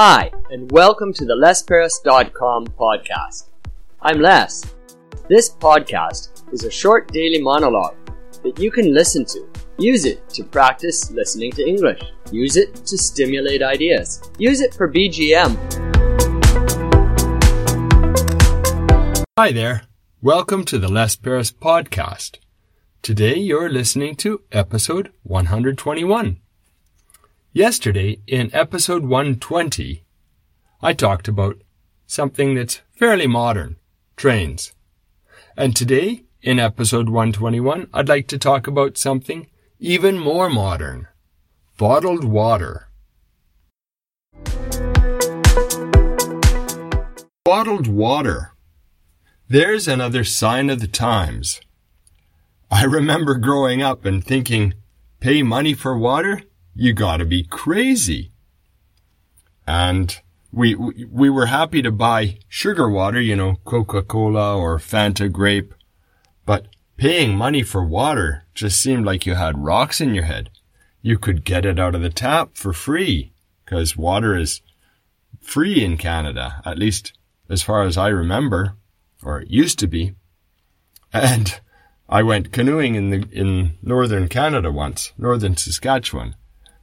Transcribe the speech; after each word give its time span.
Hi, 0.00 0.30
and 0.52 0.70
welcome 0.70 1.12
to 1.14 1.24
the 1.24 1.34
LesPerras.com 1.34 2.68
podcast. 2.78 3.46
I'm 4.00 4.20
Les. 4.20 4.62
This 5.28 5.50
podcast 5.50 6.44
is 6.52 6.62
a 6.62 6.70
short 6.70 7.12
daily 7.12 7.42
monologue 7.42 7.96
that 8.44 8.60
you 8.60 8.70
can 8.70 8.94
listen 8.94 9.24
to. 9.24 9.44
Use 9.76 10.04
it 10.04 10.28
to 10.28 10.44
practice 10.44 11.10
listening 11.10 11.50
to 11.50 11.66
English. 11.66 12.00
Use 12.30 12.56
it 12.56 12.76
to 12.86 12.96
stimulate 12.96 13.60
ideas. 13.60 14.22
Use 14.38 14.60
it 14.60 14.72
for 14.72 14.88
BGM. 14.88 15.56
Hi 19.36 19.50
there. 19.50 19.82
Welcome 20.22 20.64
to 20.66 20.78
the 20.78 20.86
Les 20.86 21.16
Perras 21.16 21.52
podcast. 21.52 22.36
Today 23.02 23.34
you're 23.34 23.68
listening 23.68 24.14
to 24.18 24.42
episode 24.52 25.10
121. 25.24 26.38
Yesterday, 27.54 28.20
in 28.26 28.54
episode 28.54 29.04
120, 29.04 30.04
I 30.82 30.92
talked 30.92 31.28
about 31.28 31.56
something 32.06 32.54
that's 32.54 32.82
fairly 32.94 33.26
modern 33.26 33.76
trains. 34.16 34.74
And 35.56 35.74
today, 35.74 36.24
in 36.42 36.58
episode 36.60 37.08
121, 37.08 37.88
I'd 37.94 38.06
like 38.06 38.28
to 38.28 38.38
talk 38.38 38.66
about 38.66 38.98
something 38.98 39.48
even 39.78 40.18
more 40.18 40.50
modern 40.50 41.08
bottled 41.78 42.22
water. 42.22 42.88
Bottled 47.46 47.86
water. 47.86 48.52
There's 49.48 49.88
another 49.88 50.22
sign 50.22 50.68
of 50.68 50.80
the 50.80 50.86
times. 50.86 51.62
I 52.70 52.84
remember 52.84 53.36
growing 53.36 53.80
up 53.80 54.04
and 54.04 54.22
thinking, 54.22 54.74
pay 55.20 55.42
money 55.42 55.72
for 55.72 55.96
water? 55.96 56.42
You 56.80 56.92
gotta 56.92 57.24
be 57.24 57.42
crazy. 57.42 58.30
And 59.66 60.16
we, 60.52 60.76
we 60.76 61.28
were 61.28 61.46
happy 61.46 61.82
to 61.82 61.90
buy 61.90 62.38
sugar 62.46 62.88
water, 62.88 63.20
you 63.20 63.34
know, 63.34 63.56
Coca-Cola 63.64 64.56
or 64.56 64.78
Fanta 64.78 65.30
grape, 65.30 65.74
but 66.46 66.68
paying 66.96 67.36
money 67.36 67.64
for 67.64 67.84
water 67.84 68.44
just 68.54 68.80
seemed 68.80 69.04
like 69.04 69.26
you 69.26 69.34
had 69.34 69.64
rocks 69.64 70.00
in 70.00 70.14
your 70.14 70.26
head. 70.26 70.50
You 71.02 71.18
could 71.18 71.44
get 71.44 71.66
it 71.66 71.80
out 71.80 71.96
of 71.96 72.02
the 72.02 72.10
tap 72.10 72.50
for 72.54 72.72
free, 72.72 73.32
because 73.64 73.96
water 73.96 74.36
is 74.36 74.62
free 75.40 75.82
in 75.82 75.96
Canada, 75.96 76.62
at 76.64 76.78
least 76.78 77.12
as 77.50 77.60
far 77.60 77.82
as 77.82 77.98
I 77.98 78.06
remember 78.06 78.76
or 79.20 79.40
it 79.40 79.50
used 79.50 79.80
to 79.80 79.88
be. 79.88 80.14
And 81.12 81.60
I 82.08 82.22
went 82.22 82.52
canoeing 82.52 82.94
in 82.94 83.10
the, 83.10 83.28
in 83.32 83.78
northern 83.82 84.28
Canada 84.28 84.70
once, 84.70 85.12
northern 85.18 85.56
Saskatchewan, 85.56 86.36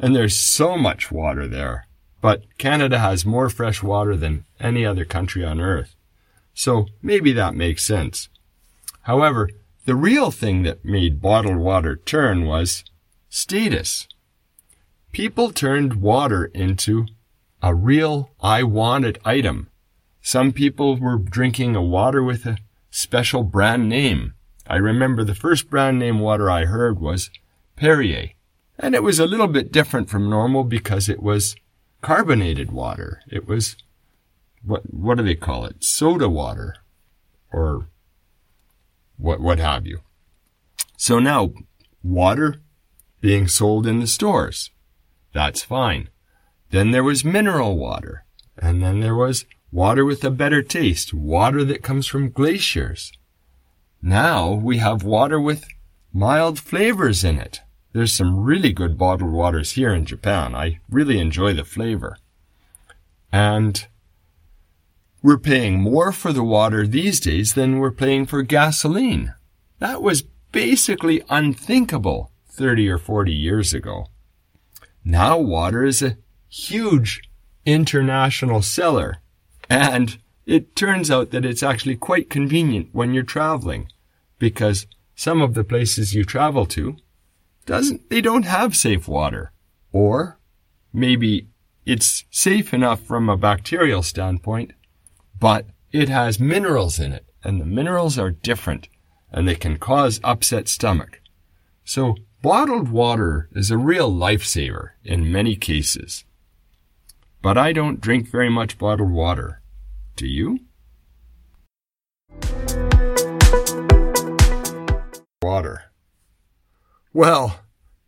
and 0.00 0.14
there's 0.14 0.36
so 0.36 0.76
much 0.76 1.10
water 1.10 1.46
there. 1.46 1.86
But 2.20 2.44
Canada 2.58 2.98
has 2.98 3.24
more 3.24 3.48
fresh 3.48 3.82
water 3.82 4.16
than 4.16 4.44
any 4.58 4.84
other 4.84 5.04
country 5.04 5.44
on 5.44 5.60
earth. 5.60 5.94
So 6.54 6.86
maybe 7.02 7.32
that 7.32 7.54
makes 7.54 7.84
sense. 7.84 8.28
However, 9.02 9.48
the 9.86 9.94
real 9.94 10.30
thing 10.30 10.62
that 10.64 10.84
made 10.84 11.22
bottled 11.22 11.56
water 11.56 11.96
turn 11.96 12.44
was 12.44 12.84
status. 13.28 14.06
People 15.12 15.50
turned 15.50 15.94
water 15.94 16.46
into 16.46 17.06
a 17.62 17.74
real 17.74 18.30
I 18.40 18.62
wanted 18.62 19.18
item 19.24 19.70
some 20.22 20.52
people 20.52 20.96
were 20.96 21.16
drinking 21.16 21.74
a 21.74 21.82
water 21.82 22.22
with 22.22 22.44
a 22.46 22.58
special 22.90 23.42
brand 23.42 23.88
name. 23.88 24.34
I 24.66 24.76
remember 24.76 25.24
the 25.24 25.34
first 25.34 25.70
brand 25.70 25.98
name 25.98 26.18
water 26.18 26.50
I 26.50 26.66
heard 26.66 27.00
was 27.00 27.30
Perrier. 27.76 28.30
And 28.82 28.94
it 28.94 29.02
was 29.02 29.20
a 29.20 29.26
little 29.26 29.46
bit 29.46 29.70
different 29.70 30.08
from 30.08 30.30
normal 30.30 30.64
because 30.64 31.10
it 31.10 31.22
was 31.22 31.54
carbonated 32.00 32.72
water. 32.72 33.20
It 33.30 33.46
was, 33.46 33.76
what, 34.64 34.92
what 34.92 35.18
do 35.18 35.22
they 35.22 35.34
call 35.34 35.66
it? 35.66 35.84
Soda 35.84 36.30
water. 36.30 36.76
Or 37.52 37.88
what, 39.18 39.38
what 39.38 39.58
have 39.58 39.86
you. 39.86 40.00
So 40.96 41.18
now, 41.18 41.52
water 42.02 42.62
being 43.20 43.48
sold 43.48 43.86
in 43.86 44.00
the 44.00 44.06
stores. 44.06 44.70
That's 45.34 45.62
fine. 45.62 46.08
Then 46.70 46.90
there 46.90 47.04
was 47.04 47.22
mineral 47.22 47.76
water. 47.76 48.24
And 48.56 48.82
then 48.82 49.00
there 49.00 49.14
was 49.14 49.44
water 49.70 50.06
with 50.06 50.24
a 50.24 50.30
better 50.30 50.62
taste, 50.62 51.12
water 51.12 51.64
that 51.64 51.82
comes 51.82 52.06
from 52.06 52.30
glaciers. 52.30 53.12
Now 54.00 54.52
we 54.52 54.78
have 54.78 55.02
water 55.02 55.38
with 55.38 55.66
mild 56.14 56.58
flavors 56.58 57.24
in 57.24 57.38
it. 57.38 57.60
There's 57.92 58.12
some 58.12 58.40
really 58.40 58.72
good 58.72 58.96
bottled 58.96 59.32
waters 59.32 59.72
here 59.72 59.92
in 59.92 60.04
Japan. 60.04 60.54
I 60.54 60.78
really 60.88 61.18
enjoy 61.18 61.54
the 61.54 61.64
flavor. 61.64 62.16
And 63.32 63.86
we're 65.22 65.38
paying 65.38 65.80
more 65.80 66.12
for 66.12 66.32
the 66.32 66.44
water 66.44 66.86
these 66.86 67.20
days 67.20 67.54
than 67.54 67.78
we're 67.78 67.90
paying 67.90 68.26
for 68.26 68.42
gasoline. 68.42 69.34
That 69.78 70.02
was 70.02 70.22
basically 70.52 71.22
unthinkable 71.28 72.30
30 72.48 72.88
or 72.88 72.98
40 72.98 73.32
years 73.32 73.74
ago. 73.74 74.06
Now 75.04 75.38
water 75.38 75.84
is 75.84 76.02
a 76.02 76.16
huge 76.48 77.22
international 77.66 78.62
seller 78.62 79.16
and 79.68 80.18
it 80.46 80.74
turns 80.74 81.10
out 81.10 81.30
that 81.30 81.44
it's 81.44 81.62
actually 81.62 81.96
quite 81.96 82.30
convenient 82.30 82.88
when 82.92 83.14
you're 83.14 83.22
traveling 83.22 83.88
because 84.38 84.86
some 85.14 85.40
of 85.40 85.54
the 85.54 85.64
places 85.64 86.14
you 86.14 86.24
travel 86.24 86.66
to 86.66 86.96
doesn't, 87.66 88.10
they 88.10 88.20
don't 88.20 88.44
have 88.44 88.76
safe 88.76 89.06
water. 89.08 89.52
Or 89.92 90.38
maybe 90.92 91.48
it's 91.86 92.24
safe 92.30 92.72
enough 92.72 93.02
from 93.02 93.28
a 93.28 93.36
bacterial 93.36 94.02
standpoint, 94.02 94.72
but 95.38 95.66
it 95.92 96.08
has 96.08 96.38
minerals 96.38 96.98
in 96.98 97.12
it 97.12 97.26
and 97.42 97.60
the 97.60 97.66
minerals 97.66 98.18
are 98.18 98.30
different 98.30 98.88
and 99.32 99.46
they 99.46 99.54
can 99.54 99.78
cause 99.78 100.20
upset 100.22 100.68
stomach. 100.68 101.20
So 101.84 102.16
bottled 102.42 102.90
water 102.90 103.48
is 103.52 103.70
a 103.70 103.78
real 103.78 104.10
lifesaver 104.12 104.90
in 105.04 105.32
many 105.32 105.56
cases. 105.56 106.24
But 107.42 107.56
I 107.56 107.72
don't 107.72 108.00
drink 108.00 108.28
very 108.28 108.50
much 108.50 108.78
bottled 108.78 109.10
water. 109.10 109.62
Do 110.16 110.26
you? 110.26 110.60
Water. 115.42 115.89
Well, 117.12 117.60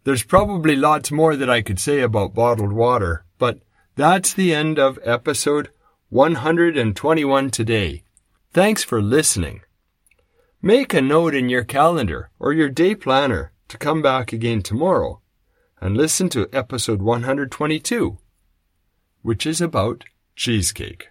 there's 0.04 0.22
probably 0.22 0.76
lots 0.76 1.10
more 1.10 1.34
that 1.34 1.50
I 1.50 1.60
could 1.60 1.80
say 1.80 2.00
about 2.00 2.34
bottled 2.34 2.72
water, 2.72 3.24
but 3.36 3.58
that's 3.96 4.32
the 4.32 4.54
end 4.54 4.78
of 4.78 4.98
episode 5.02 5.70
121 6.10 7.50
today. 7.50 8.04
Thanks 8.52 8.84
for 8.84 9.02
listening. 9.02 9.62
Make 10.60 10.94
a 10.94 11.02
note 11.02 11.34
in 11.34 11.48
your 11.48 11.64
calendar 11.64 12.30
or 12.38 12.52
your 12.52 12.68
day 12.68 12.94
planner 12.94 13.52
to 13.68 13.76
come 13.76 14.02
back 14.02 14.32
again 14.32 14.62
tomorrow 14.62 15.20
and 15.80 15.96
listen 15.96 16.28
to 16.28 16.48
episode 16.52 17.02
122, 17.02 18.18
which 19.22 19.46
is 19.46 19.60
about 19.60 20.04
cheesecake. 20.36 21.08